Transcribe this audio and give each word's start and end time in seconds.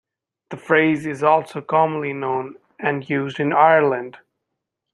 The 0.49 0.57
phrase 0.57 1.05
is 1.05 1.21
also 1.21 1.61
commonly 1.61 2.11
known 2.11 2.55
and 2.79 3.07
used 3.07 3.39
in 3.39 3.53
Ireland. 3.53 4.17